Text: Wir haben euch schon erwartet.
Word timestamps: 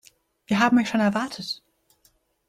Wir 0.47 0.57
haben 0.59 0.79
euch 0.79 0.89
schon 0.89 0.99
erwartet. 0.99 1.61